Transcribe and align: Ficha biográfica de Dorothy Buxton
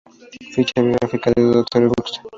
Ficha 0.53 0.81
biográfica 0.81 1.29
de 1.29 1.43
Dorothy 1.43 1.85
Buxton 1.85 2.21